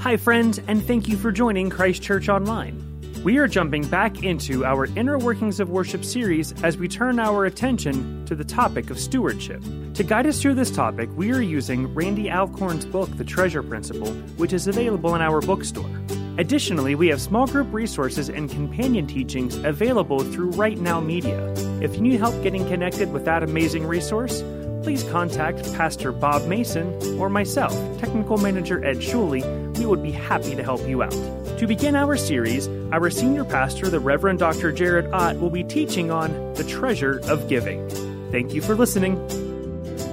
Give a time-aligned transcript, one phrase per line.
[0.00, 2.84] Hi, friends, and thank you for joining Christ Church Online.
[3.24, 7.46] We are jumping back into our Inner Workings of Worship series as we turn our
[7.46, 9.60] attention to the topic of stewardship.
[9.94, 14.12] To guide us through this topic, we are using Randy Alcorn's book, The Treasure Principle,
[14.36, 15.90] which is available in our bookstore.
[16.38, 21.52] Additionally, we have small group resources and companion teachings available through Right Now Media.
[21.82, 24.44] If you need help getting connected with that amazing resource,
[24.82, 29.42] please contact Pastor Bob Mason or myself, Technical Manager Ed Shuley.
[29.78, 31.12] We would be happy to help you out.
[31.58, 34.72] To begin our series, our senior pastor, the Reverend Dr.
[34.72, 37.88] Jared Ott, will be teaching on the treasure of giving.
[38.30, 39.16] Thank you for listening.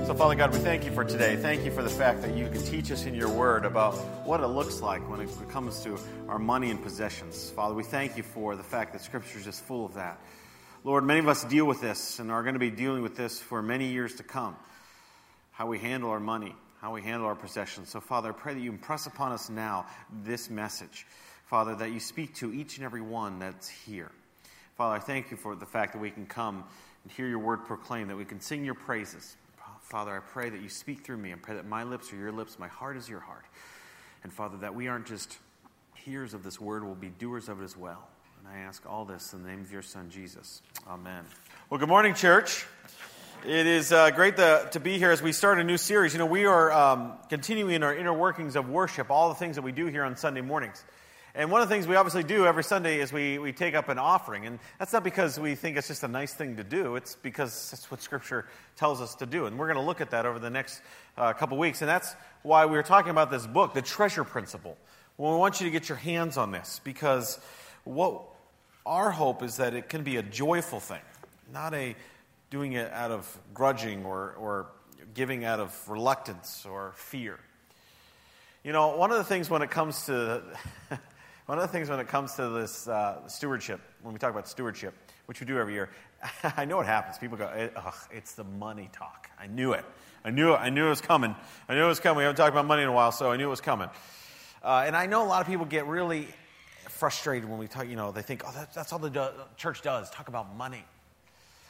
[0.05, 1.35] So, Father God, we thank you for today.
[1.35, 4.39] Thank you for the fact that you can teach us in your word about what
[4.39, 5.97] it looks like when it comes to
[6.29, 7.49] our money and possessions.
[7.49, 10.19] Father, we thank you for the fact that Scripture is just full of that.
[10.85, 13.39] Lord, many of us deal with this and are going to be dealing with this
[13.39, 14.55] for many years to come.
[15.51, 17.89] How we handle our money, how we handle our possessions.
[17.89, 19.87] So, Father, I pray that you impress upon us now
[20.23, 21.07] this message.
[21.47, 24.11] Father, that you speak to each and every one that's here.
[24.77, 26.63] Father, I thank you for the fact that we can come
[27.01, 29.37] and hear your word proclaimed, that we can sing your praises.
[29.81, 31.33] Father, I pray that you speak through me.
[31.33, 33.45] I pray that my lips are your lips, my heart is your heart.
[34.21, 35.35] And Father, that we aren't just
[35.95, 38.07] hearers of this word, we'll be doers of it as well.
[38.45, 40.61] And I ask all this in the name of your Son, Jesus.
[40.87, 41.23] Amen.
[41.69, 42.65] Well, good morning, church.
[43.45, 46.13] It is uh, great to, to, be here as we start a new series.
[46.13, 49.61] You know, we are um, continuing our inner workings of worship, all the things that
[49.61, 50.83] we do here on Sunday mornings.
[51.33, 53.89] And one of the things we obviously do every Sunday is we, we take up
[53.89, 54.45] an offering.
[54.45, 57.71] And that's not because we think it's just a nice thing to do, it's because
[57.71, 59.45] that's what Scripture tells us to do.
[59.47, 60.81] And we're going to look at that over the next
[61.17, 61.81] uh, couple weeks.
[61.81, 64.77] And that's why we were talking about this book, The Treasure Principle.
[65.17, 67.39] Well, we want you to get your hands on this because
[67.85, 68.34] what
[68.85, 71.01] our hope is that it can be a joyful thing,
[71.51, 71.95] not a
[72.49, 74.67] doing it out of grudging or, or
[75.13, 77.39] giving out of reluctance or fear.
[78.63, 80.41] You know, one of the things when it comes to
[81.45, 84.47] one of the things when it comes to this uh, stewardship, when we talk about
[84.47, 84.93] stewardship,
[85.25, 85.89] which we do every year,
[86.57, 87.17] I know what happens.
[87.17, 89.85] People go, Ugh, "It's the money talk." I knew it.
[90.23, 90.57] I knew it.
[90.57, 91.35] I knew it was coming.
[91.69, 92.19] I knew it was coming.
[92.19, 93.89] We haven't talked about money in a while, so I knew it was coming.
[94.63, 96.27] Uh, and I know a lot of people get really
[96.95, 99.81] frustrated when we talk, you know, they think, oh, that, that's all the do- church
[99.81, 100.83] does, talk about money.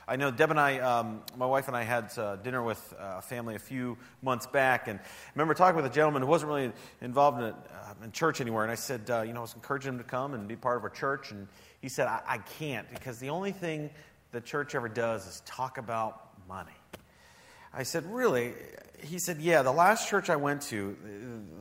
[0.07, 3.15] I know Deb and I, um, my wife and I had uh, dinner with uh,
[3.17, 5.03] a family a few months back, and I
[5.33, 6.71] remember talking with a gentleman who wasn't really
[7.01, 7.55] involved in, uh,
[8.03, 8.63] in church anywhere.
[8.63, 10.77] And I said, uh, you know, I was encouraging him to come and be part
[10.77, 11.31] of our church.
[11.31, 11.47] And
[11.81, 13.89] he said, I, I can't because the only thing
[14.31, 16.69] the church ever does is talk about money.
[17.73, 18.53] I said, really?
[19.01, 20.95] He said, yeah, the last church I went to,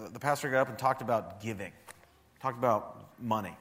[0.02, 1.72] the, the pastor got up and talked about giving,
[2.42, 3.56] talked about money.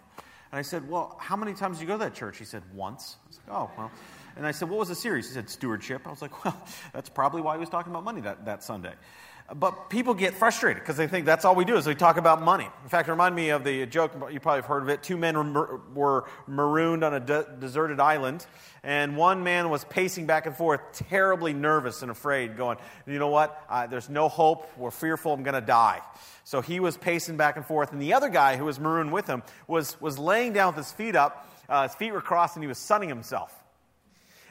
[0.52, 2.38] And I said, Well, how many times did you go to that church?
[2.38, 3.18] He said, Once.
[3.24, 3.92] I was like, Oh, well.
[4.36, 5.28] And I said, What was the series?
[5.28, 6.04] He said, Stewardship.
[6.06, 6.56] I was like, Well,
[6.94, 8.94] that's probably why he was talking about money that, that Sunday.
[9.56, 12.42] But people get frustrated because they think that's all we do is we talk about
[12.42, 12.68] money.
[12.84, 15.04] In fact, it reminded me of the joke, you probably have heard of it.
[15.04, 15.54] Two men
[15.94, 18.46] were, marooned on a de- deserted island,
[18.84, 23.28] and one man was pacing back and forth, terribly nervous and afraid, going, You know
[23.28, 23.64] what?
[23.70, 24.68] Uh, there's no hope.
[24.78, 25.34] We're fearful.
[25.34, 26.02] I'm going to die.
[26.46, 27.92] So he was pacing back and forth.
[27.92, 30.92] And the other guy who was marooned with him was, was laying down with his
[30.92, 31.50] feet up.
[31.70, 33.63] Uh, his feet were crossed, and he was sunning himself.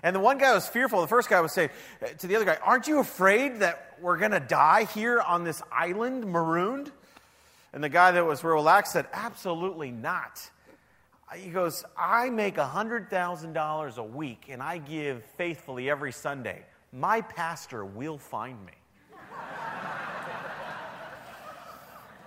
[0.02, 1.00] And the one guy was fearful.
[1.00, 1.70] The first guy was saying
[2.18, 5.62] to the other guy, Aren't you afraid that we're going to die here on this
[5.70, 6.90] island, marooned?
[7.72, 10.50] And the guy that was relaxed said, Absolutely not.
[11.34, 16.62] He goes, I make $100,000 a week and I give faithfully every Sunday.
[16.92, 18.72] My pastor will find me.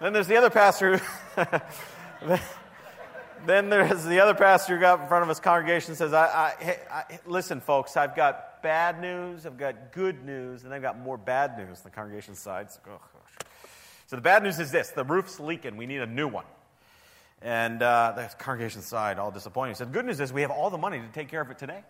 [0.02, 2.38] then there's the other pastor who.
[3.46, 6.80] then there's the other pastor who got in front of his congregation says, I, I,
[6.92, 11.18] I, Listen, folks, I've got bad news, I've got good news, and I've got more
[11.18, 11.82] bad news.
[11.82, 12.68] The congregation side.
[12.90, 13.00] Oh,
[14.08, 15.78] so the bad news is this the roof's leaking.
[15.78, 16.46] We need a new one.
[17.42, 20.70] And uh, the congregation side, all disappointed, he said, Good news is we have all
[20.70, 21.84] the money to take care of it today.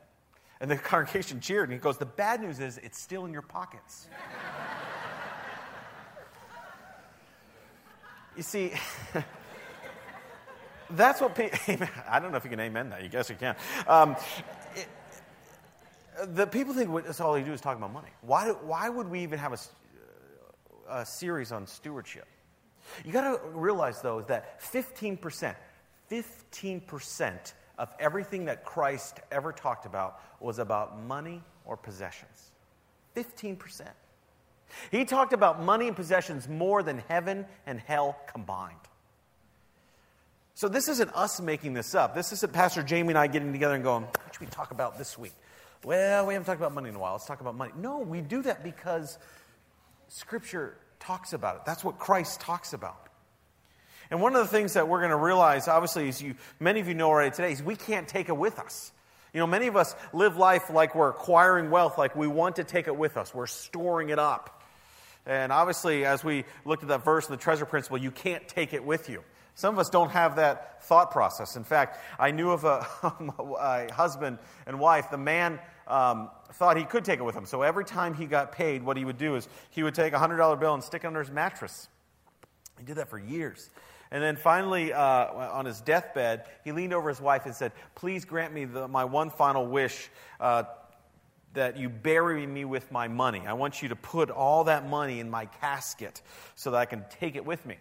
[0.59, 3.41] And the congregation cheered, and he goes, The bad news is it's still in your
[3.41, 4.07] pockets.
[8.35, 8.71] you see,
[10.89, 11.57] That's what people,
[12.09, 13.03] I don't know if you can amen that.
[13.03, 13.55] You guess you can.
[13.87, 14.15] Um,
[14.75, 14.87] it,
[16.35, 18.09] the people think that's all they do is talk about money.
[18.21, 22.27] Why, why would we even have a, a series on stewardship?
[23.03, 25.55] You got to realize, though, that 15%,
[26.11, 32.51] 15% of everything that Christ ever talked about was about money or possessions.
[33.15, 33.87] 15%.
[34.91, 38.75] He talked about money and possessions more than heaven and hell combined.
[40.57, 42.15] So this isn't us making this up.
[42.15, 44.97] This isn't Pastor Jamie and I getting together and going, what should we talk about
[44.97, 45.33] this week?
[45.83, 47.11] Well, we haven't talked about money in a while.
[47.11, 47.73] Let's talk about money.
[47.77, 49.17] No, we do that because
[50.07, 51.61] Scripture talks about it.
[51.65, 53.09] That's what Christ talks about.
[54.09, 56.87] And one of the things that we're going to realize, obviously, as you, many of
[56.87, 58.93] you know already today, is we can't take it with us.
[59.33, 62.63] You know, many of us live life like we're acquiring wealth, like we want to
[62.63, 63.35] take it with us.
[63.35, 64.63] We're storing it up.
[65.25, 68.73] And obviously, as we looked at that verse in the treasure principle, you can't take
[68.73, 69.21] it with you.
[69.55, 71.55] Some of us don't have that thought process.
[71.55, 72.85] In fact, I knew of a,
[73.59, 74.37] a husband
[74.67, 75.09] and wife.
[75.09, 77.45] The man um, thought he could take it with him.
[77.45, 80.17] So every time he got paid, what he would do is he would take a
[80.17, 81.87] $100 bill and stick it under his mattress.
[82.77, 83.69] He did that for years.
[84.11, 88.25] And then finally, uh, on his deathbed, he leaned over his wife and said, Please
[88.25, 90.09] grant me the, my one final wish
[90.39, 90.63] uh,
[91.53, 93.43] that you bury me with my money.
[93.47, 96.21] I want you to put all that money in my casket
[96.55, 97.77] so that I can take it with me.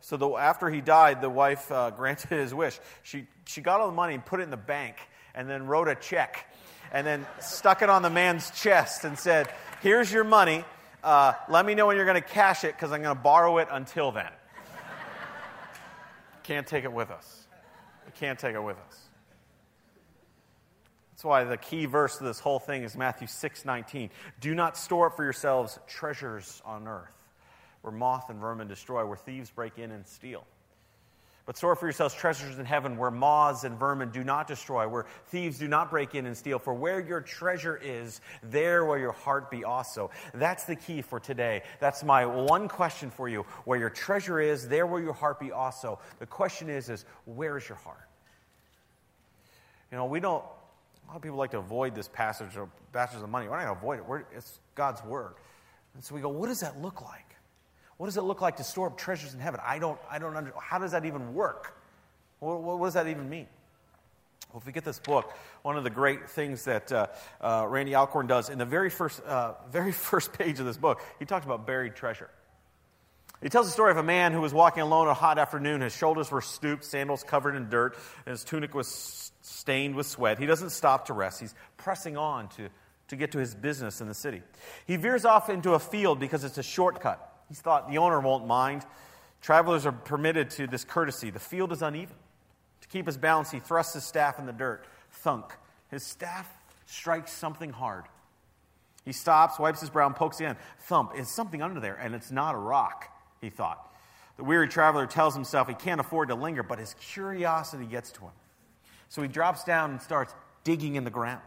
[0.00, 2.78] So the, after he died, the wife uh, granted his wish.
[3.02, 4.96] She, she got all the money and put it in the bank
[5.34, 6.52] and then wrote a check
[6.92, 9.48] and then stuck it on the man's chest and said,
[9.80, 10.64] Here's your money.
[11.04, 13.58] Uh, let me know when you're going to cash it because I'm going to borrow
[13.58, 14.30] it until then.
[16.42, 17.46] Can't take it with us.
[18.18, 19.08] Can't take it with us.
[21.12, 24.10] That's why the key verse of this whole thing is Matthew 6 19.
[24.40, 27.12] Do not store up for yourselves treasures on earth,
[27.82, 30.44] where moth and vermin destroy, where thieves break in and steal.
[31.48, 35.06] But store for yourselves treasures in heaven where moths and vermin do not destroy, where
[35.28, 36.58] thieves do not break in and steal.
[36.58, 40.10] For where your treasure is, there will your heart be also.
[40.34, 41.62] That's the key for today.
[41.80, 43.46] That's my one question for you.
[43.64, 46.00] Where your treasure is, there will your heart be also.
[46.18, 48.10] The question is, is where is your heart?
[49.90, 53.22] You know, we don't, a lot of people like to avoid this passage of passage
[53.22, 53.48] of money.
[53.48, 54.06] We're not going to avoid it.
[54.06, 55.32] We're, it's God's word.
[55.94, 57.27] And so we go, what does that look like?
[57.98, 59.60] What does it look like to store up treasures in heaven?
[59.62, 61.76] I don't, I don't under, how does that even work?
[62.38, 63.48] What, what, does that even mean?
[64.50, 67.06] Well, if we get this book, one of the great things that uh,
[67.40, 71.02] uh, Randy Alcorn does in the very first, uh, very first page of this book,
[71.18, 72.30] he talks about buried treasure.
[73.42, 75.80] He tells the story of a man who was walking alone on a hot afternoon.
[75.80, 77.96] His shoulders were stooped, sandals covered in dirt,
[78.26, 80.38] and his tunic was stained with sweat.
[80.38, 81.40] He doesn't stop to rest.
[81.40, 82.68] He's pressing on to,
[83.08, 84.42] to get to his business in the city.
[84.86, 87.24] He veers off into a field because it's a shortcut.
[87.48, 88.84] He thought the owner won't mind.
[89.40, 91.30] Travelers are permitted to this courtesy.
[91.30, 92.16] The field is uneven.
[92.82, 94.84] To keep his balance, he thrusts his staff in the dirt.
[95.10, 95.52] Thunk.
[95.90, 96.48] His staff
[96.86, 98.04] strikes something hard.
[99.04, 100.56] He stops, wipes his brow, and pokes again.
[100.80, 101.12] Thump.
[101.14, 103.10] It's something under there, and it's not a rock,
[103.40, 103.90] he thought.
[104.36, 108.20] The weary traveler tells himself he can't afford to linger, but his curiosity gets to
[108.20, 108.32] him.
[109.08, 110.34] So he drops down and starts
[110.64, 111.40] digging in the ground.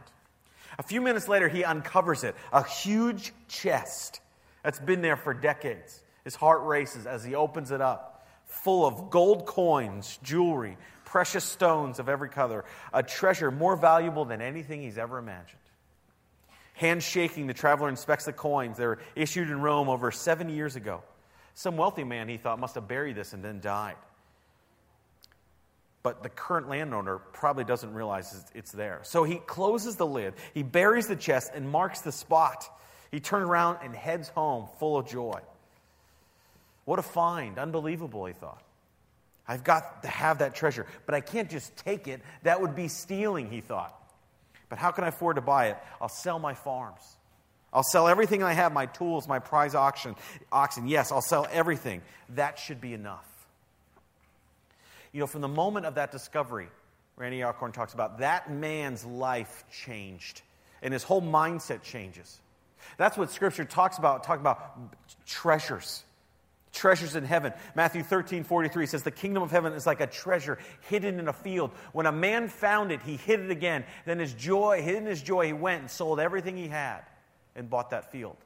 [0.78, 4.20] A few minutes later, he uncovers it a huge chest
[4.62, 6.00] that's been there for decades.
[6.24, 11.98] His heart races as he opens it up, full of gold coins, jewelry, precious stones
[11.98, 15.58] of every color, a treasure more valuable than anything he's ever imagined.
[16.74, 18.78] Hands shaking, the traveler inspects the coins.
[18.78, 21.02] They were issued in Rome over seven years ago.
[21.54, 23.96] Some wealthy man, he thought, must have buried this and then died.
[26.02, 29.00] But the current landowner probably doesn't realize it's there.
[29.02, 32.64] So he closes the lid, he buries the chest, and marks the spot.
[33.12, 35.38] He turned around and heads home full of joy.
[36.84, 37.58] What a find.
[37.58, 38.62] Unbelievable, he thought.
[39.46, 42.22] I've got to have that treasure, but I can't just take it.
[42.42, 43.94] That would be stealing, he thought.
[44.68, 45.76] But how can I afford to buy it?
[46.00, 47.02] I'll sell my farms.
[47.72, 50.16] I'll sell everything I have my tools, my prize auction,
[50.50, 50.88] oxen.
[50.88, 52.02] Yes, I'll sell everything.
[52.30, 53.26] That should be enough.
[55.12, 56.68] You know, from the moment of that discovery,
[57.16, 60.40] Randy Alcorn talks about, that man's life changed,
[60.82, 62.40] and his whole mindset changes.
[62.96, 64.78] That's what Scripture talks about, talking about
[65.26, 66.04] treasures.
[66.72, 67.52] Treasures in heaven.
[67.74, 70.58] Matthew 13, 43 says, The kingdom of heaven is like a treasure
[70.88, 71.70] hidden in a field.
[71.92, 73.84] When a man found it, he hid it again.
[74.06, 77.02] Then his joy, hidden his joy, he went and sold everything he had
[77.54, 78.36] and bought that field.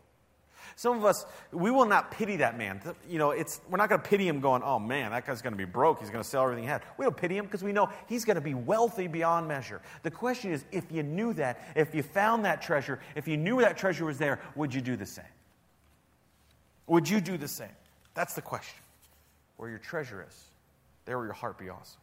[0.75, 2.80] Some of us, we will not pity that man.
[3.08, 5.52] You know, it's, we're not going to pity him going, oh man, that guy's going
[5.52, 6.00] to be broke.
[6.00, 6.82] He's going to sell everything he had.
[6.99, 9.80] We don't pity him because we know he's going to be wealthy beyond measure.
[10.02, 13.61] The question is, if you knew that, if you found that treasure, if you knew
[13.61, 15.25] that treasure was there, would you do the same?
[16.87, 17.68] Would you do the same?
[18.14, 18.82] That's the question.
[19.56, 20.44] Where your treasure is,
[21.04, 21.99] there will your heart be also.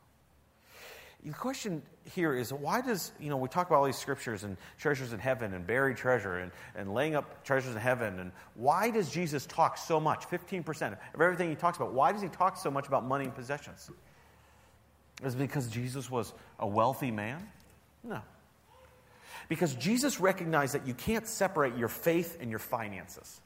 [1.25, 1.81] The question
[2.13, 5.19] here is why does, you know, we talk about all these scriptures and treasures in
[5.19, 9.45] heaven and buried treasure and, and laying up treasures in heaven, and why does Jesus
[9.45, 12.87] talk so much, 15% of everything he talks about, why does he talk so much
[12.87, 13.89] about money and possessions?
[15.23, 17.47] Is because Jesus was a wealthy man?
[18.03, 18.21] No.
[19.47, 23.39] Because Jesus recognized that you can't separate your faith and your finances.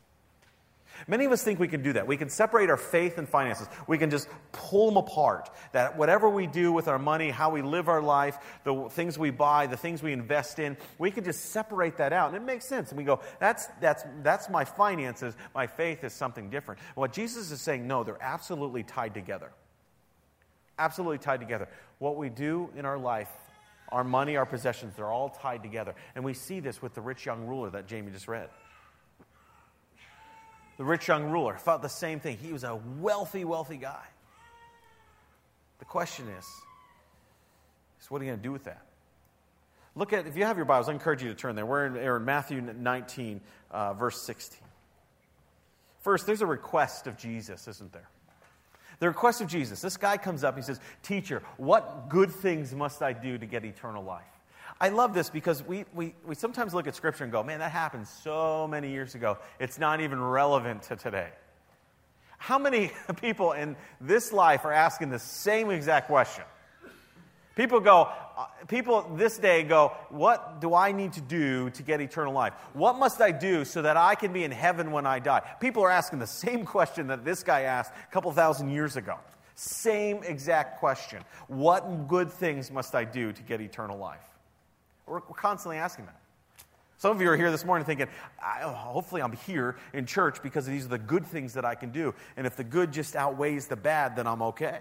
[1.06, 2.08] Many of us think we can do that.
[2.08, 3.68] We can separate our faith and finances.
[3.88, 5.50] We can just pull them apart.
[5.74, 9.30] That whatever we do with our money, how we live our life, the things we
[9.30, 12.30] buy, the things we invest in, we can just separate that out.
[12.30, 12.90] And it makes sense.
[12.90, 15.36] And we go, that's, that's, that's my finances.
[15.54, 16.82] My faith is something different.
[16.96, 19.52] What Jesus is saying, no, they're absolutely tied together.
[20.80, 21.68] absolutely tied together.
[22.00, 23.30] What we do in our life,
[23.90, 25.96] our money, our possessions, they're all tied together.
[26.16, 28.50] And we see this with the rich young ruler that Jamie just read.
[30.78, 32.38] The rich young ruler felt the same thing.
[32.38, 34.04] He was a wealthy, wealthy guy.
[35.80, 36.46] The question is,
[38.02, 38.84] is what are you going to do with that?
[39.96, 41.66] Look at, if you have your Bibles, I encourage you to turn there.
[41.66, 43.42] We're in, we're in Matthew 19,
[43.72, 44.60] uh, verse 16.
[46.02, 48.08] First, there's a request of Jesus, isn't there?
[49.00, 49.82] The request of Jesus.
[49.82, 53.66] This guy comes up, he says, Teacher, what good things must I do to get
[53.66, 54.24] eternal life?
[54.80, 57.72] I love this because we, we, we sometimes look at Scripture and go, man, that
[57.72, 59.38] happened so many years ago.
[59.60, 61.30] It's not even relevant to today.
[62.38, 62.92] How many
[63.22, 66.44] people in this life are asking the same exact question?
[67.56, 72.00] People go, uh, people this day go, What do I need to do to get
[72.02, 72.54] eternal life?
[72.74, 75.42] What must I do so that I can be in heaven when I die?
[75.60, 79.16] People are asking the same question that this guy asked a couple thousand years ago.
[79.56, 81.24] Same exact question.
[81.48, 84.22] What good things must I do to get eternal life?
[85.08, 86.20] We're, we're constantly asking that.
[87.00, 88.08] Some of you are here this morning thinking,
[88.64, 91.92] oh, hopefully I'm here in church because these are the good things that I can
[91.92, 92.16] do.
[92.36, 94.80] And if the good just outweighs the bad, then I'm okay.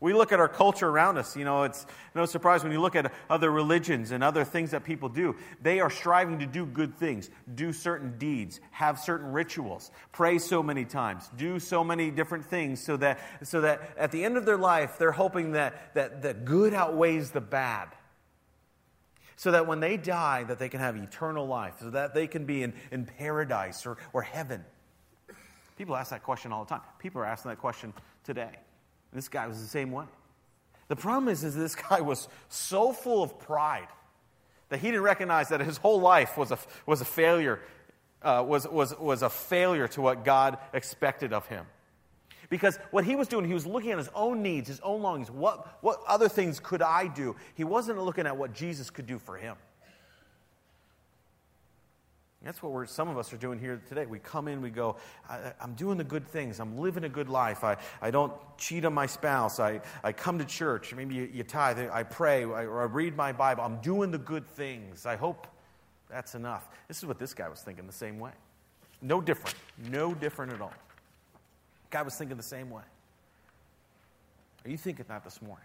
[0.00, 1.36] We look at our culture around us.
[1.36, 4.82] You know, it's no surprise when you look at other religions and other things that
[4.82, 5.36] people do.
[5.62, 10.62] They are striving to do good things, do certain deeds, have certain rituals, pray so
[10.62, 14.46] many times, do so many different things so that, so that at the end of
[14.46, 17.88] their life, they're hoping that, that, that good outweighs the bad.
[19.40, 22.44] So that when they die, that they can have eternal life, so that they can
[22.44, 24.62] be in, in paradise or, or heaven.
[25.78, 26.82] People ask that question all the time.
[26.98, 28.50] People are asking that question today.
[29.14, 30.04] This guy was the same way.
[30.88, 33.88] The problem is, is this guy was so full of pride
[34.68, 37.60] that he didn't recognize that his whole life was a, was a failure,
[38.20, 41.64] uh, was, was, was a failure to what God expected of him.
[42.50, 45.30] Because what he was doing, he was looking at his own needs, his own longings.
[45.30, 47.36] What, what other things could I do?
[47.54, 49.56] He wasn't looking at what Jesus could do for him.
[52.42, 54.06] That's what we're, some of us are doing here today.
[54.06, 54.96] We come in, we go,
[55.28, 56.58] I, am doing the good things.
[56.58, 57.64] I'm living a good life.
[57.64, 59.60] I, I don't cheat on my spouse.
[59.60, 60.94] I, I come to church.
[60.94, 61.78] Maybe you, you tithe.
[61.92, 62.44] I pray.
[62.44, 63.62] I, or I read my Bible.
[63.62, 65.04] I'm doing the good things.
[65.04, 65.46] I hope
[66.08, 66.70] that's enough.
[66.88, 68.32] This is what this guy was thinking the same way.
[69.02, 69.56] No different.
[69.90, 70.72] No different at all.
[71.90, 72.82] Guy was thinking the same way.
[74.64, 75.64] Are you thinking that this morning?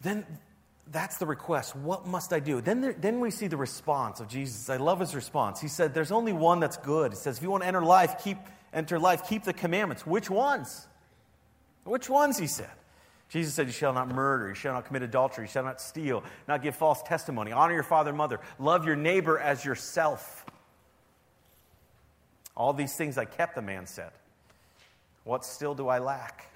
[0.00, 0.26] Then
[0.90, 1.76] that's the request.
[1.76, 2.60] What must I do?
[2.60, 4.68] Then, there, then we see the response of Jesus.
[4.68, 5.60] I love his response.
[5.60, 7.12] He said, There's only one that's good.
[7.12, 8.38] He says, If you want to enter life, keep
[8.72, 10.06] enter life, keep the commandments.
[10.06, 10.86] Which ones?
[11.84, 12.38] Which ones?
[12.38, 12.70] He said.
[13.28, 16.24] Jesus said, You shall not murder, you shall not commit adultery, you shall not steal,
[16.48, 20.44] not give false testimony, honor your father and mother, love your neighbor as yourself.
[22.54, 24.10] All these things I kept, the man said.
[25.24, 26.52] What still do I lack?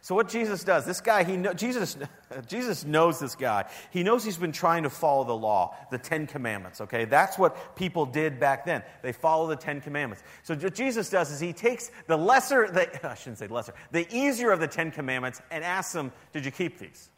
[0.00, 1.96] So what Jesus does, this guy, he know, Jesus,
[2.46, 3.68] Jesus knows this guy.
[3.90, 6.80] He knows he's been trying to follow the law, the Ten Commandments.
[6.80, 8.82] Okay, that's what people did back then.
[9.02, 10.22] They follow the Ten Commandments.
[10.44, 14.06] So what Jesus does is he takes the lesser, the, I shouldn't say lesser, the
[14.14, 17.10] easier of the Ten Commandments and asks them, "Did you keep these?"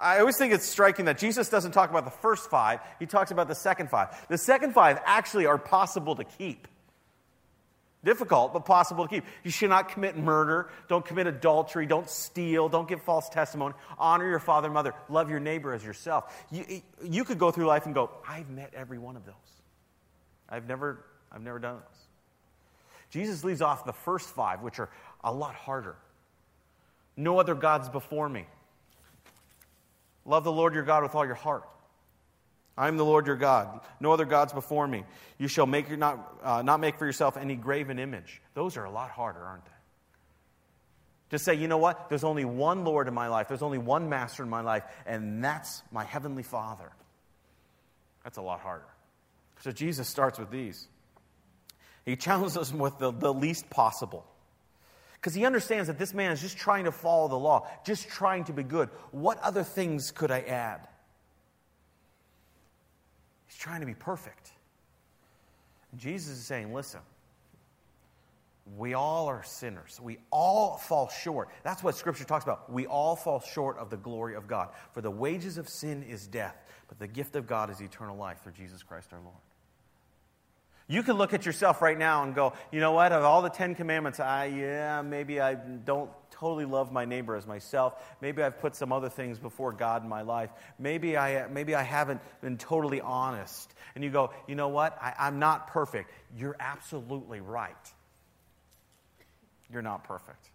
[0.00, 3.30] I always think it's striking that Jesus doesn't talk about the first five; he talks
[3.30, 4.26] about the second five.
[4.28, 6.68] The second five actually are possible to keep.
[8.04, 9.24] Difficult, but possible to keep.
[9.42, 10.70] You should not commit murder.
[10.88, 11.84] Don't commit adultery.
[11.84, 12.68] Don't steal.
[12.68, 13.74] Don't give false testimony.
[13.98, 14.94] Honor your father and mother.
[15.08, 16.46] Love your neighbor as yourself.
[16.50, 19.34] You, you could go through life and go, I've met every one of those.
[20.48, 21.98] I've never, I've never done those.
[23.10, 24.90] Jesus leaves off the first five, which are
[25.24, 25.96] a lot harder.
[27.16, 28.46] No other gods before me.
[30.24, 31.64] Love the Lord your God with all your heart
[32.78, 33.80] I am the Lord your God.
[33.98, 35.02] No other gods before me.
[35.36, 38.40] You shall make your, not, uh, not make for yourself any graven image.
[38.54, 39.70] Those are a lot harder, aren't they?
[41.30, 42.08] To say, you know what?
[42.08, 43.48] There's only one Lord in my life.
[43.48, 46.92] There's only one master in my life, and that's my heavenly Father.
[48.22, 48.86] That's a lot harder.
[49.60, 50.86] So Jesus starts with these.
[52.04, 54.24] He challenges us with the, the least possible.
[55.14, 58.44] Because he understands that this man is just trying to follow the law, just trying
[58.44, 58.88] to be good.
[59.10, 60.86] What other things could I add?
[63.48, 64.52] He's trying to be perfect.
[65.90, 67.00] And Jesus is saying, listen,
[68.76, 69.98] we all are sinners.
[70.02, 71.48] We all fall short.
[71.62, 72.70] That's what Scripture talks about.
[72.70, 74.68] We all fall short of the glory of God.
[74.92, 76.56] For the wages of sin is death,
[76.88, 79.34] but the gift of God is eternal life through Jesus Christ our Lord.
[80.86, 83.50] You can look at yourself right now and go, you know what, of all the
[83.50, 87.94] Ten Commandments, I, yeah, maybe I don't totally love my neighbor as myself.
[88.20, 90.50] Maybe I've put some other things before God in my life.
[90.78, 93.72] Maybe I, maybe I haven't been totally honest.
[93.94, 94.96] And you go, you know what?
[95.00, 96.10] I, I'm not perfect.
[96.36, 97.74] You're absolutely right.
[99.70, 100.50] You're not perfect.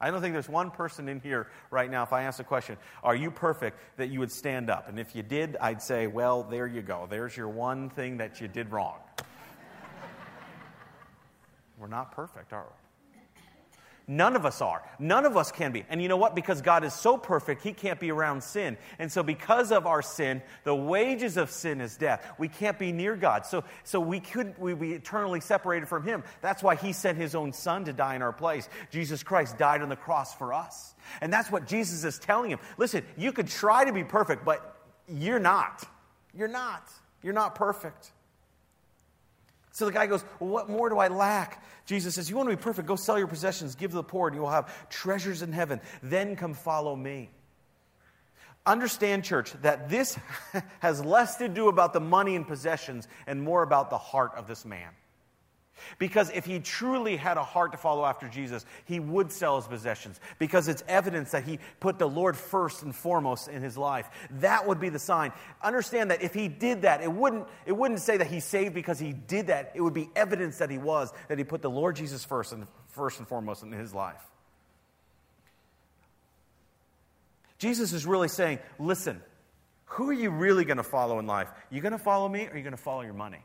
[0.00, 2.76] I don't think there's one person in here right now, if I ask the question,
[3.04, 3.78] Are you perfect?
[3.98, 4.88] that you would stand up.
[4.88, 7.06] And if you did, I'd say, Well, there you go.
[7.08, 8.98] There's your one thing that you did wrong.
[11.78, 12.81] We're not perfect, are we?
[14.06, 14.82] None of us are.
[14.98, 15.84] None of us can be.
[15.88, 16.34] And you know what?
[16.34, 18.76] Because God is so perfect, He can't be around sin.
[18.98, 22.34] And so, because of our sin, the wages of sin is death.
[22.38, 23.46] We can't be near God.
[23.46, 26.24] So, so we couldn't we be eternally separated from Him.
[26.40, 28.68] That's why He sent His own Son to die in our place.
[28.90, 30.94] Jesus Christ died on the cross for us.
[31.20, 32.58] And that's what Jesus is telling him.
[32.78, 34.76] Listen, you could try to be perfect, but
[35.08, 35.84] you're not.
[36.34, 36.88] You're not.
[37.22, 38.12] You're not perfect.
[39.72, 41.64] So the guy goes, Well, what more do I lack?
[41.86, 42.86] Jesus says, You want to be perfect?
[42.86, 45.80] Go sell your possessions, give to the poor, and you will have treasures in heaven.
[46.02, 47.30] Then come follow me.
[48.64, 50.16] Understand, church, that this
[50.80, 54.46] has less to do about the money and possessions and more about the heart of
[54.46, 54.90] this man.
[55.98, 59.66] Because if he truly had a heart to follow after Jesus, he would sell his
[59.66, 64.08] possessions because it's evidence that he put the Lord first and foremost in his life.
[64.40, 65.32] That would be the sign.
[65.62, 68.98] Understand that if he did that, it wouldn't, it wouldn't say that he saved because
[68.98, 69.72] he did that.
[69.74, 72.66] It would be evidence that he was, that he put the Lord Jesus first and
[72.88, 74.22] first and foremost in his life.
[77.58, 79.22] Jesus is really saying, listen,
[79.84, 81.48] who are you really going to follow in life?
[81.70, 83.38] You going to follow me or are you going to follow your money?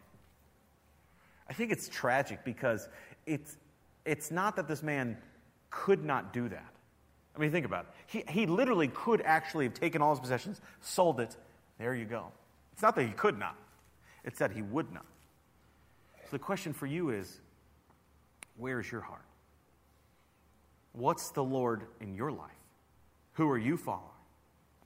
[1.49, 2.87] I think it's tragic because
[3.25, 3.57] it's,
[4.05, 5.17] it's not that this man
[5.69, 6.73] could not do that.
[7.35, 7.91] I mean, think about it.
[8.07, 11.35] He, he literally could actually have taken all his possessions, sold it,
[11.77, 12.31] there you go.
[12.73, 13.55] It's not that he could not,
[14.23, 15.05] it's that he would not.
[16.23, 17.39] So the question for you is
[18.57, 19.21] where is your heart?
[20.93, 22.49] What's the Lord in your life?
[23.33, 24.03] Who are you following?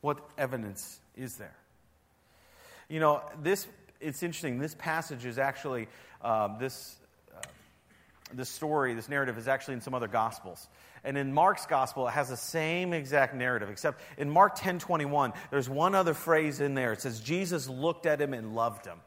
[0.01, 1.55] What evidence is there?
[2.89, 3.67] You know, this
[4.01, 4.59] it's interesting.
[4.59, 5.87] This passage is actually
[6.21, 6.97] uh, this
[8.33, 10.67] this story, this narrative is actually in some other gospels.
[11.03, 15.33] And in Mark's gospel, it has the same exact narrative, except in Mark 10 21,
[15.49, 16.93] there's one other phrase in there.
[16.93, 18.99] It says, Jesus looked at him and loved him.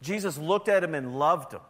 [0.00, 1.60] Jesus looked at him and loved him.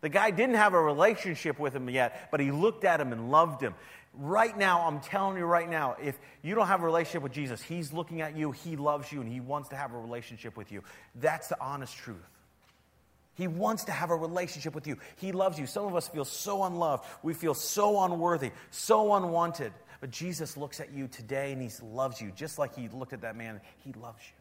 [0.00, 3.32] The guy didn't have a relationship with him yet, but he looked at him and
[3.32, 3.74] loved him.
[4.20, 7.62] Right now, I'm telling you right now, if you don't have a relationship with Jesus,
[7.62, 10.72] He's looking at you, He loves you, and He wants to have a relationship with
[10.72, 10.82] you.
[11.14, 12.16] That's the honest truth.
[13.34, 14.96] He wants to have a relationship with you.
[15.18, 15.68] He loves you.
[15.68, 17.04] Some of us feel so unloved.
[17.22, 19.72] We feel so unworthy, so unwanted.
[20.00, 23.20] But Jesus looks at you today and He loves you, just like He looked at
[23.20, 23.60] that man.
[23.84, 24.38] He loves you.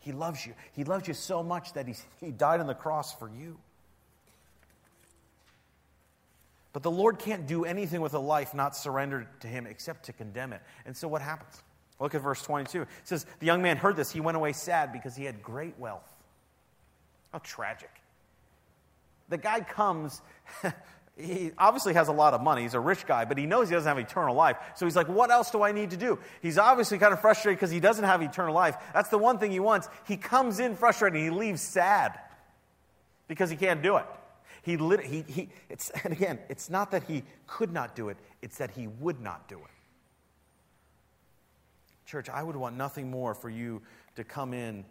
[0.00, 0.52] He loves you.
[0.72, 3.56] He loves you so much that he's, He died on the cross for you.
[6.72, 10.12] But the Lord can't do anything with a life not surrendered to Him except to
[10.12, 10.62] condemn it.
[10.86, 11.62] And so what happens?
[12.00, 12.82] Look at verse 22.
[12.82, 14.10] It says, The young man heard this.
[14.10, 16.08] He went away sad because he had great wealth.
[17.32, 17.90] How tragic.
[19.28, 20.20] The guy comes,
[21.16, 22.62] he obviously has a lot of money.
[22.62, 24.56] He's a rich guy, but he knows he doesn't have eternal life.
[24.74, 26.18] So he's like, What else do I need to do?
[26.40, 28.76] He's obviously kind of frustrated because he doesn't have eternal life.
[28.94, 29.88] That's the one thing he wants.
[30.08, 32.18] He comes in frustrated he leaves sad
[33.28, 34.06] because he can't do it.
[34.62, 38.16] He, lit, he, he, it's, and again, it's not that he could not do it,
[38.40, 39.70] it's that he would not do it.
[42.06, 43.82] Church, I would want nothing more for you
[44.16, 44.84] to come in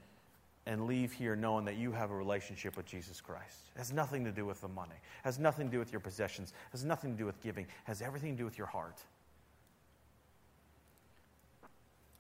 [0.66, 3.70] and leave here knowing that you have a relationship with Jesus Christ.
[3.76, 6.00] It has nothing to do with the money, it has nothing to do with your
[6.00, 8.68] possessions, it has nothing to do with giving, it has everything to do with your
[8.68, 9.00] heart.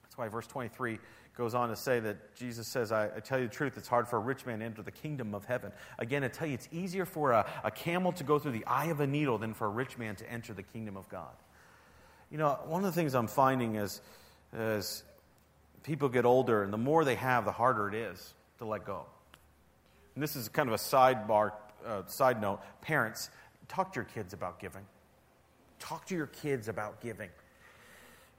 [0.03, 0.99] That's why verse 23
[1.35, 4.07] goes on to say that Jesus says, I, I, tell you the truth, it's hard
[4.07, 5.71] for a rich man to enter the kingdom of heaven.
[5.97, 8.87] Again, I tell you, it's easier for a, a camel to go through the eye
[8.87, 11.31] of a needle than for a rich man to enter the kingdom of God.
[12.29, 14.01] You know, one of the things I'm finding is,
[14.53, 15.03] as
[15.83, 19.05] people get older, and the more they have, the harder it is to let go.
[20.15, 21.53] And this is kind of a sidebar,
[21.85, 22.59] uh, side note.
[22.81, 23.29] Parents,
[23.69, 24.85] talk to your kids about giving.
[25.79, 27.29] Talk to your kids about giving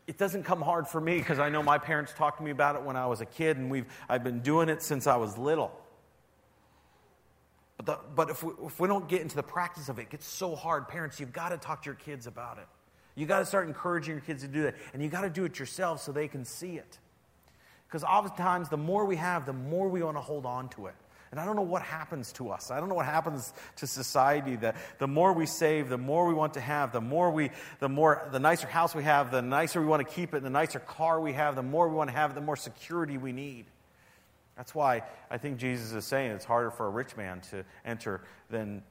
[0.07, 2.77] it doesn't come hard for me because I know my parents talked to me about
[2.77, 5.39] it when I was a kid, and we've, I've been doing it since I was
[5.39, 5.73] little.
[7.77, 10.11] But, the, but if, we, if we don't get into the practice of it, it
[10.11, 10.89] gets so hard.
[10.89, 12.67] Parents, you've got to talk to your kids about it.
[13.15, 14.77] You've got to start encouraging your kids to do that.
[14.93, 16.99] And you've got to do it yourself so they can see it.
[17.87, 20.95] Because oftentimes, the more we have, the more we want to hold on to it.
[21.33, 22.71] And I don't know what happens to us.
[22.71, 26.35] I don't know what happens to society that the more we save, the more we
[26.35, 29.81] want to have, the more we, the more, the nicer house we have, the nicer
[29.81, 32.15] we want to keep it, the nicer car we have, the more we want to
[32.15, 33.65] have, it, the more security we need.
[34.59, 38.21] That's why I think Jesus is saying it's harder for a rich man to enter
[38.51, 38.83] than,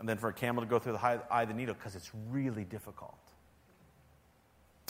[0.00, 2.64] than for a camel to go through the eye of the needle because it's really
[2.64, 3.18] difficult.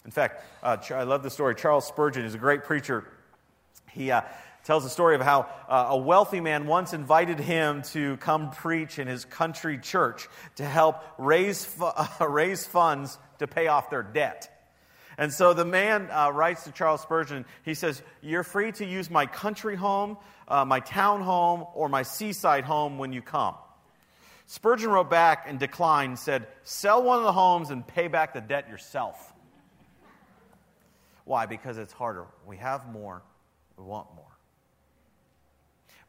[0.04, 1.54] In fact, uh, I love the story.
[1.54, 3.08] Charles Spurgeon is a great preacher.
[3.90, 4.20] He, uh,
[4.64, 8.98] tells the story of how uh, a wealthy man once invited him to come preach
[8.98, 11.90] in his country church to help raise, fu-
[12.26, 14.54] raise funds to pay off their debt.
[15.16, 17.44] And so the man uh, writes to Charles Spurgeon.
[17.64, 20.16] He says, You're free to use my country home,
[20.46, 23.56] uh, my town home, or my seaside home when you come.
[24.46, 28.40] Spurgeon wrote back and declined said, Sell one of the homes and pay back the
[28.40, 29.34] debt yourself.
[31.24, 31.46] Why?
[31.46, 32.24] Because it's harder.
[32.46, 33.22] We have more,
[33.76, 34.37] we want more.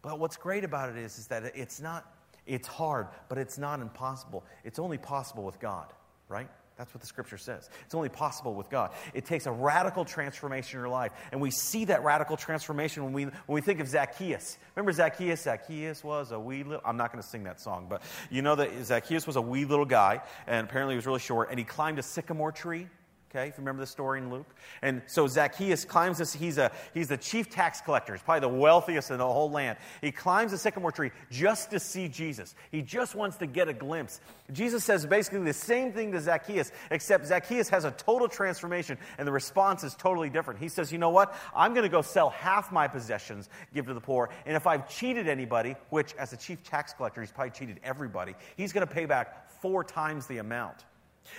[0.01, 2.05] But what's great about it is, is that it's not,
[2.45, 4.45] it's hard, but it's not impossible.
[4.63, 5.88] It's only possible with God,
[6.27, 6.49] right?
[6.79, 7.69] That's what the scripture says.
[7.85, 8.91] It's only possible with God.
[9.13, 11.12] It takes a radical transformation in your life.
[11.33, 14.57] And we see that radical transformation when we, when we think of Zacchaeus.
[14.77, 15.41] Remember Zacchaeus?
[15.41, 18.55] Zacchaeus was a wee little, I'm not going to sing that song, but you know
[18.55, 21.65] that Zacchaeus was a wee little guy, and apparently he was really short, and he
[21.65, 22.88] climbed a sycamore tree
[23.29, 24.55] Okay, if you remember the story in Luke.
[24.81, 28.13] And so Zacchaeus climbs this, he's, a, he's the chief tax collector.
[28.13, 29.77] He's probably the wealthiest in the whole land.
[30.01, 32.55] He climbs the sycamore tree just to see Jesus.
[32.71, 34.19] He just wants to get a glimpse.
[34.51, 39.27] Jesus says basically the same thing to Zacchaeus, except Zacchaeus has a total transformation, and
[39.27, 40.59] the response is totally different.
[40.59, 41.35] He says, You know what?
[41.55, 44.89] I'm going to go sell half my possessions, give to the poor, and if I've
[44.89, 48.91] cheated anybody, which as a chief tax collector, he's probably cheated everybody, he's going to
[48.91, 50.85] pay back four times the amount.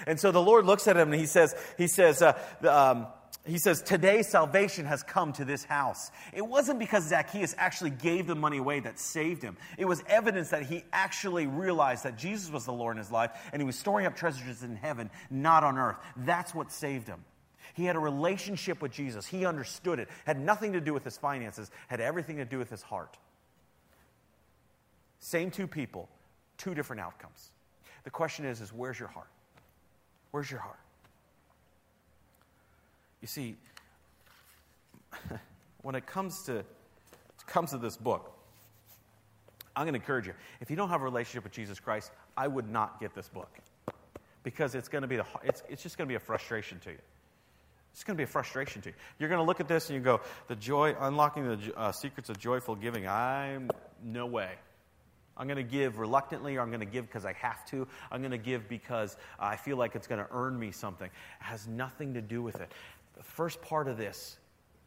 [0.07, 3.07] And so the Lord looks at him and he says, he says, uh, um,
[3.47, 6.11] he says, Today salvation has come to this house.
[6.33, 9.57] It wasn't because Zacchaeus actually gave the money away that saved him.
[9.79, 13.31] It was evidence that he actually realized that Jesus was the Lord in his life
[13.53, 15.97] and he was storing up treasures in heaven, not on earth.
[16.16, 17.25] That's what saved him.
[17.75, 19.27] He had a relationship with Jesus.
[19.27, 20.09] He understood it.
[20.27, 23.16] Had nothing to do with his finances, had everything to do with his heart.
[25.21, 26.09] Same two people,
[26.59, 27.53] two different outcomes.
[28.05, 29.29] The question is, is where's your heart?
[30.31, 30.79] Where's your heart?
[33.21, 33.57] You see,
[35.83, 36.64] when it comes to,
[37.47, 38.33] comes to this book,
[39.77, 40.35] I'm going to encourage you.
[40.61, 43.51] If you don't have a relationship with Jesus Christ, I would not get this book
[44.43, 46.90] because it's going to be the, it's, it's just going to be a frustration to
[46.90, 46.99] you.
[47.93, 48.95] It's going to be a frustration to you.
[49.19, 52.31] You're going to look at this and you go, the joy, unlocking the uh, secrets
[52.31, 53.07] of joyful giving.
[53.07, 53.71] I'm
[54.03, 54.51] no way.
[55.40, 57.88] I'm going to give reluctantly, or I'm going to give because I have to.
[58.12, 61.07] I'm going to give because I feel like it's going to earn me something.
[61.07, 62.70] It has nothing to do with it.
[63.16, 64.37] The first part of this,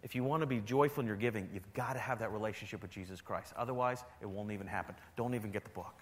[0.03, 2.83] if you want to be joyful in your giving, you've got to have that relationship
[2.83, 3.51] with Jesus Christ.
[3.57, 4.93] Otherwise, it won't even happen.
[5.15, 5.95] Don't even get the book.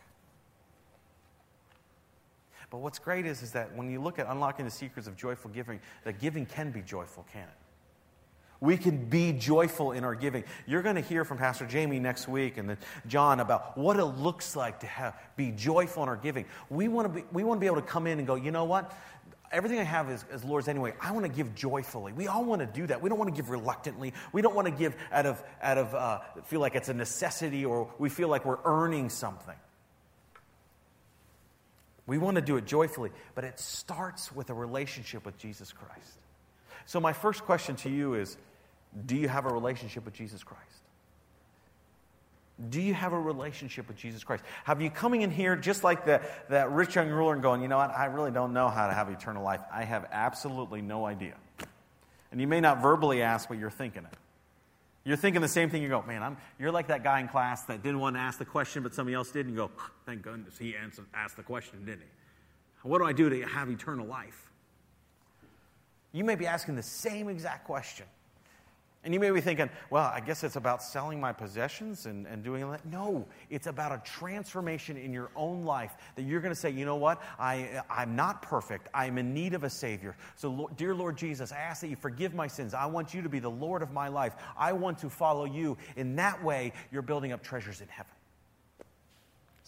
[2.70, 5.50] But what's great is, is that when you look at unlocking the secrets of joyful
[5.52, 7.71] giving, that giving can be joyful, can it?
[8.62, 10.44] We can be joyful in our giving.
[10.68, 14.06] You're going to hear from Pastor Jamie next week and then John about what it
[14.06, 16.46] looks like to have, be joyful in our giving.
[16.70, 18.52] We want, to be, we want to be able to come in and go, you
[18.52, 18.96] know what?
[19.52, 20.94] Everything I have is, is Lord's anyway.
[21.02, 22.14] I want to give joyfully.
[22.14, 23.02] We all want to do that.
[23.02, 24.14] We don't want to give reluctantly.
[24.32, 27.66] We don't want to give out of, out of uh, feel like it's a necessity
[27.66, 29.56] or we feel like we're earning something.
[32.06, 36.20] We want to do it joyfully, but it starts with a relationship with Jesus Christ.
[36.86, 38.38] So, my first question to you is
[39.06, 40.66] do you have a relationship with Jesus Christ?
[42.70, 44.44] Do you have a relationship with Jesus Christ?
[44.66, 47.68] Have you coming in here just like the, that rich young ruler and going, you
[47.68, 49.62] know what, I really don't know how to have eternal life.
[49.74, 51.36] I have absolutely no idea.
[52.32, 54.18] And you may not verbally ask, but you're thinking it.
[55.04, 55.82] You're thinking the same thing.
[55.82, 58.38] You go, man, I'm, you're like that guy in class that didn't want to ask
[58.38, 59.48] the question, but somebody else did.
[59.48, 59.72] And you go,
[60.06, 62.08] thank goodness he answered, asked the question, didn't he?
[62.88, 64.50] What do I do to have eternal life?
[66.12, 68.06] You may be asking the same exact question.
[69.04, 72.44] And you may be thinking, well, I guess it's about selling my possessions and, and
[72.44, 72.86] doing that.
[72.86, 76.86] No, it's about a transformation in your own life that you're going to say, you
[76.86, 77.20] know what?
[77.40, 78.90] I, I'm not perfect.
[78.94, 80.16] I'm in need of a Savior.
[80.36, 82.76] So, Lord, dear Lord Jesus, I ask that you forgive my sins.
[82.76, 84.36] I want you to be the Lord of my life.
[84.56, 85.78] I want to follow you.
[85.96, 88.12] In that way, you're building up treasures in heaven.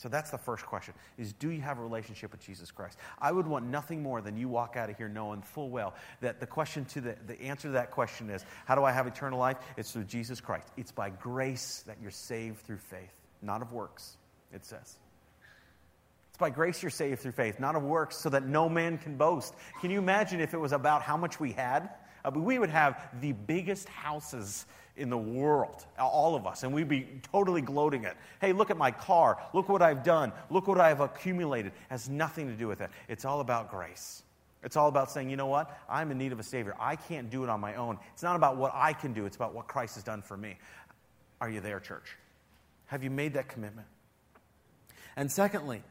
[0.04, 2.98] So that's the first question is do you have a relationship with Jesus Christ?
[3.22, 6.42] I would want nothing more than you walk out of here knowing full well that
[6.42, 9.40] the question to the, the answer to that question is how do I have eternal
[9.40, 9.56] life?
[9.78, 10.68] It's through Jesus Christ.
[10.76, 14.18] It's by grace that you're saved through faith, not of works,
[14.52, 14.98] it says.
[16.32, 19.16] It's by grace you're saved through faith, not of works, so that no man can
[19.16, 19.54] boast.
[19.80, 21.92] Can you imagine if it was about how much we had?
[22.26, 26.88] Uh, we would have the biggest houses in the world, all of us, and we'd
[26.88, 28.16] be totally gloating it.
[28.40, 29.42] Hey, look at my car.
[29.54, 30.32] Look what I've done.
[30.52, 31.72] Look what I've accumulated.
[31.72, 32.92] It has nothing to do with it.
[33.08, 34.24] It's all about grace.
[34.64, 35.78] It's all about saying, you know what?
[35.90, 36.76] I'm in need of a Savior.
[36.80, 37.98] I can't do it on my own.
[38.14, 40.58] It's not about what I can do, it's about what Christ has done for me.
[41.42, 42.16] Are you there, church?
[42.86, 43.88] Have you made that commitment?
[45.16, 45.84] And secondly,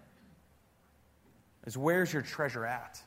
[1.67, 3.03] is where's your treasure at?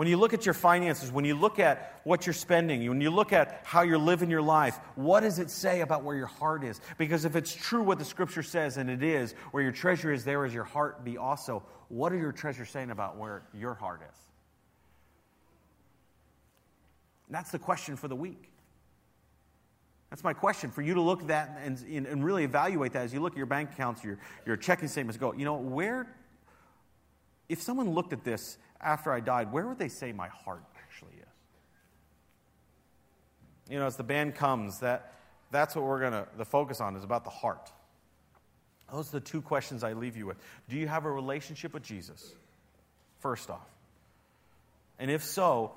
[0.00, 3.10] When you look at your finances, when you look at what you're spending, when you
[3.10, 6.64] look at how you're living your life, what does it say about where your heart
[6.64, 6.80] is?
[6.96, 10.24] Because if it's true what the scripture says, and it is, where your treasure is,
[10.24, 11.64] there is your heart be also.
[11.88, 14.18] What are your treasures saying about where your heart is?
[17.28, 18.50] That's the question for the week.
[20.08, 23.12] That's my question for you to look at that and, and really evaluate that as
[23.12, 26.06] you look at your bank accounts, your, your checking statements, go, you know, where,
[27.50, 31.14] if someone looked at this after I died, where would they say my heart actually
[31.14, 31.26] is?
[33.70, 35.12] You know, as the band comes, that,
[35.50, 37.70] that's what we're going to the focus on is about the heart.
[38.92, 40.36] Those are the two questions I leave you with.
[40.68, 42.34] Do you have a relationship with Jesus?
[43.20, 43.68] First off.
[44.98, 45.72] And if so,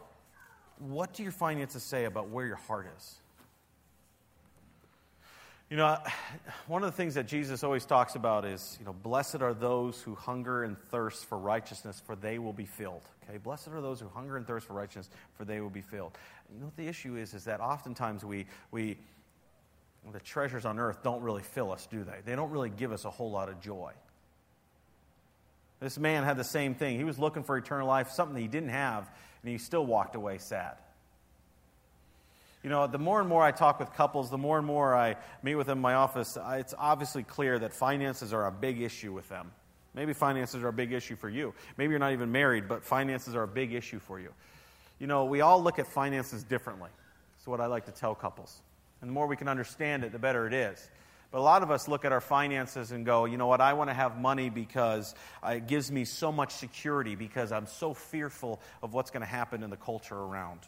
[0.79, 3.15] what do your finances say about where your heart is?
[5.73, 5.97] You know,
[6.67, 9.99] one of the things that Jesus always talks about is, you know, blessed are those
[9.99, 13.01] who hunger and thirst for righteousness, for they will be filled.
[13.27, 16.11] Okay, blessed are those who hunger and thirst for righteousness, for they will be filled.
[16.53, 17.33] You know what the issue is?
[17.33, 18.97] Is that oftentimes we, we
[20.11, 22.19] the treasures on earth don't really fill us, do they?
[22.23, 23.93] They don't really give us a whole lot of joy.
[25.79, 26.99] This man had the same thing.
[26.99, 29.09] He was looking for eternal life, something he didn't have,
[29.41, 30.75] and he still walked away sad.
[32.63, 35.17] You know, the more and more I talk with couples, the more and more I
[35.41, 39.11] meet with them in my office, it's obviously clear that finances are a big issue
[39.11, 39.51] with them.
[39.93, 41.53] Maybe finances are a big issue for you.
[41.77, 44.29] Maybe you're not even married, but finances are a big issue for you.
[44.97, 46.89] You know, we all look at finances differently.
[47.35, 48.61] That's what I like to tell couples.
[49.01, 50.89] And the more we can understand it, the better it is.
[51.31, 53.73] But a lot of us look at our finances and go, you know what, I
[53.73, 55.13] want to have money because
[55.45, 59.27] uh, it gives me so much security because I'm so fearful of what's going to
[59.27, 60.59] happen in the culture around.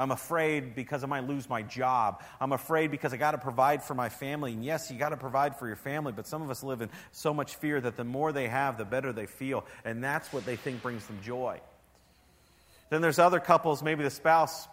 [0.00, 2.22] I'm afraid because I might lose my job.
[2.40, 4.54] I'm afraid because I got to provide for my family.
[4.54, 6.88] And yes, you got to provide for your family, but some of us live in
[7.12, 9.66] so much fear that the more they have, the better they feel.
[9.84, 11.60] And that's what they think brings them joy.
[12.88, 14.66] Then there's other couples, maybe the spouse,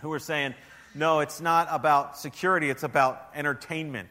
[0.00, 0.54] who are saying,
[0.94, 4.08] no, it's not about security, it's about entertainment.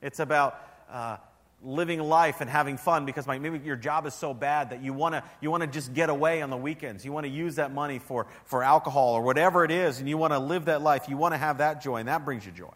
[0.00, 1.16] It's about uh,
[1.64, 5.14] living life and having fun because maybe your job is so bad that you want
[5.14, 7.04] to you want to just get away on the weekends.
[7.04, 10.18] You want to use that money for, for alcohol or whatever it is, and you
[10.18, 11.08] want to live that life.
[11.08, 12.72] You want to have that joy, and that brings you joy.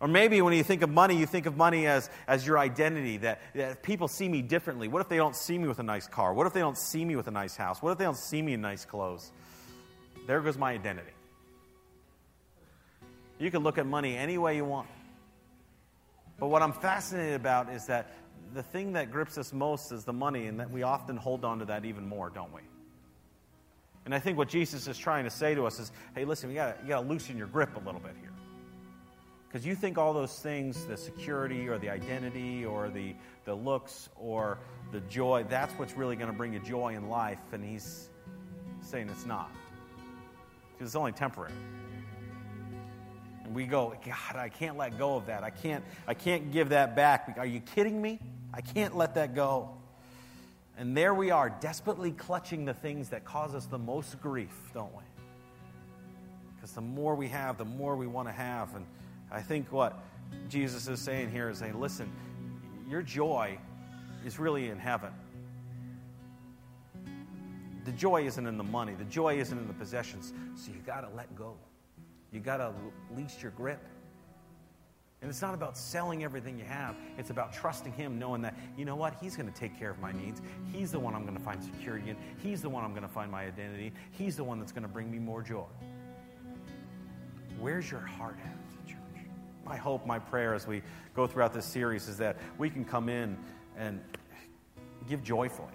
[0.00, 3.18] Or maybe when you think of money, you think of money as, as your identity,
[3.18, 4.88] that, that people see me differently.
[4.88, 6.32] What if they don't see me with a nice car?
[6.32, 7.82] What if they don't see me with a nice house?
[7.82, 9.30] What if they don't see me in nice clothes?
[10.26, 11.12] There goes my identity.
[13.38, 14.88] You can look at money any way you want.
[16.40, 18.14] But what I'm fascinated about is that
[18.54, 21.60] the thing that grips us most is the money, and that we often hold on
[21.60, 22.62] to that even more, don't we?
[24.06, 26.56] And I think what Jesus is trying to say to us is hey, listen, you
[26.56, 28.32] got to loosen your grip a little bit here.
[29.46, 34.08] Because you think all those things, the security or the identity or the, the looks
[34.16, 34.58] or
[34.92, 37.40] the joy, that's what's really going to bring you joy in life.
[37.52, 38.10] And he's
[38.80, 39.50] saying it's not.
[40.72, 41.52] Because it's only temporary.
[43.50, 45.42] And we go, God, I can't let go of that.
[45.42, 47.34] I can't, I can't give that back.
[47.36, 48.20] Are you kidding me?
[48.54, 49.70] I can't let that go.
[50.78, 54.94] And there we are, desperately clutching the things that cause us the most grief, don't
[54.94, 55.02] we?
[56.54, 58.72] Because the more we have, the more we want to have.
[58.76, 58.86] And
[59.32, 60.00] I think what
[60.48, 62.08] Jesus is saying here is saying, listen,
[62.88, 63.58] your joy
[64.24, 65.10] is really in heaven.
[67.84, 70.32] The joy isn't in the money, the joy isn't in the possessions.
[70.54, 71.56] So you got to let go.
[72.32, 72.72] You got to
[73.16, 73.84] lease your grip.
[75.22, 76.96] And it's not about selling everything you have.
[77.18, 79.14] It's about trusting Him, knowing that, you know what?
[79.20, 80.40] He's going to take care of my needs.
[80.72, 82.16] He's the one I'm going to find security in.
[82.42, 83.92] He's the one I'm going to find my identity.
[84.12, 85.66] He's the one that's going to bring me more joy.
[87.58, 88.96] Where's your heart at, church?
[89.66, 90.80] My hope, my prayer as we
[91.14, 93.36] go throughout this series is that we can come in
[93.76, 94.00] and
[95.06, 95.68] give joyfully.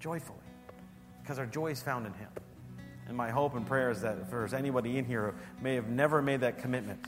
[0.00, 0.38] Joyfully.
[1.22, 2.28] Because our joy is found in Him.
[3.06, 5.88] And my hope and prayer is that if there's anybody in here who may have
[5.88, 7.04] never made that commitment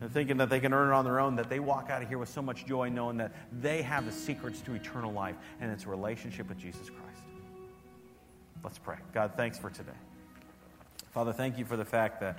[0.00, 2.08] and thinking that they can earn it on their own, that they walk out of
[2.08, 5.70] here with so much joy knowing that they have the secrets to eternal life, and
[5.70, 7.22] it's a relationship with Jesus Christ.
[8.62, 8.96] Let's pray.
[9.12, 9.92] God, thanks for today.
[11.12, 12.38] Father, thank you for the fact that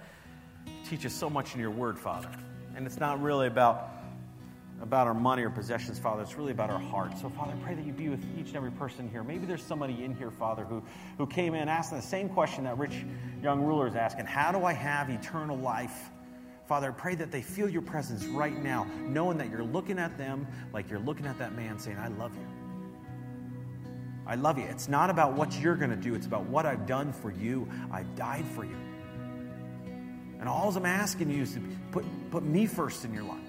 [0.65, 2.29] you teach us so much in your word, Father.
[2.75, 3.94] And it's not really about
[4.81, 6.21] about our money or possessions, Father.
[6.21, 7.17] It's really about our heart.
[7.19, 9.23] So, Father, I pray that you be with each and every person here.
[9.23, 10.83] Maybe there's somebody in here, Father, who,
[11.17, 13.05] who came in asking the same question that rich
[13.41, 16.09] young ruler is asking How do I have eternal life?
[16.67, 20.17] Father, I pray that they feel your presence right now, knowing that you're looking at
[20.17, 22.47] them like you're looking at that man saying, I love you.
[24.25, 24.65] I love you.
[24.65, 27.69] It's not about what you're going to do, it's about what I've done for you.
[27.91, 28.75] I've died for you.
[30.39, 31.61] And all I'm asking you is to
[31.91, 33.44] put, put me first in your life.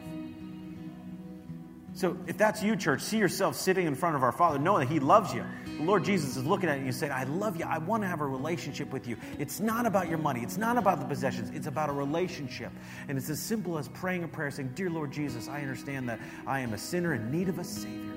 [1.96, 4.92] So if that's you, church, see yourself sitting in front of our Father, knowing that
[4.92, 5.42] He loves you.
[5.78, 7.64] The Lord Jesus is looking at you and saying, I love you.
[7.64, 9.16] I want to have a relationship with you.
[9.38, 12.70] It's not about your money, it's not about the possessions, it's about a relationship.
[13.08, 16.20] And it's as simple as praying a prayer saying, Dear Lord Jesus, I understand that
[16.46, 18.12] I am a sinner in need of a Savior.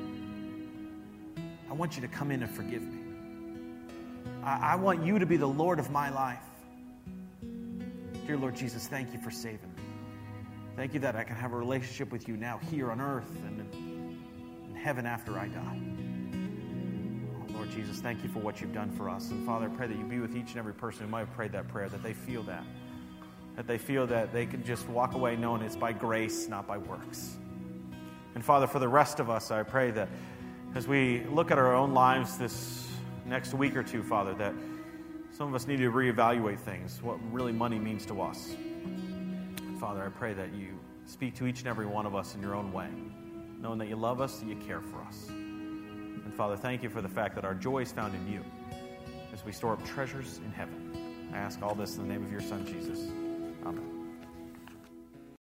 [1.70, 3.00] I want you to come in and forgive me.
[4.44, 6.44] I, I want you to be the Lord of my life.
[8.28, 9.69] Dear Lord Jesus, thank you for saving.
[10.80, 13.60] Thank you that I can have a relationship with you now here on earth and
[13.60, 15.82] in heaven after I die.
[17.54, 19.30] Lord Jesus, thank you for what you've done for us.
[19.30, 21.34] And Father, I pray that you be with each and every person who might have
[21.34, 22.64] prayed that prayer, that they feel that.
[23.58, 26.78] That they feel that they can just walk away knowing it's by grace, not by
[26.78, 27.36] works.
[28.36, 30.08] And Father, for the rest of us, I pray that
[30.76, 32.88] as we look at our own lives this
[33.26, 34.54] next week or two, Father, that
[35.34, 38.56] some of us need to reevaluate things, what really money means to us.
[39.80, 42.54] Father, I pray that you speak to each and every one of us in your
[42.54, 42.90] own way,
[43.62, 45.30] knowing that you love us, that you care for us.
[45.30, 48.44] And Father, thank you for the fact that our joy is found in you
[49.34, 51.30] as we store up treasures in heaven.
[51.34, 53.08] I ask all this in the name of your Son, Jesus.
[53.66, 53.99] Amen.